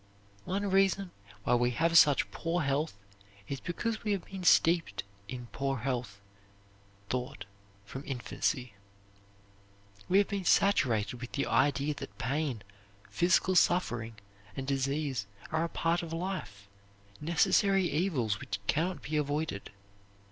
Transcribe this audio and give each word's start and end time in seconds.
One 0.45 0.67
reason 0.71 1.11
why 1.43 1.53
we 1.53 1.69
have 1.69 1.95
such 1.95 2.31
poor 2.31 2.63
health 2.63 2.97
is 3.47 3.59
because 3.59 4.03
we 4.03 4.13
have 4.13 4.25
been 4.25 4.43
steeped 4.43 5.03
in 5.27 5.45
poor 5.51 5.77
health 5.77 6.19
thought 7.11 7.45
from 7.85 8.03
infancy. 8.07 8.73
We 10.09 10.17
have 10.17 10.27
been 10.27 10.43
saturated 10.43 11.21
with 11.21 11.33
the 11.33 11.45
idea 11.45 11.93
that 11.93 12.17
pain, 12.17 12.63
physical 13.11 13.55
suffering, 13.55 14.15
and 14.55 14.65
disease, 14.65 15.27
are 15.51 15.65
a 15.65 15.69
part 15.69 16.01
of 16.01 16.11
life; 16.13 16.67
necessary 17.19 17.85
evils 17.87 18.39
which 18.39 18.59
can 18.65 18.87
not 18.87 19.03
be 19.03 19.17
avoided. 19.17 19.69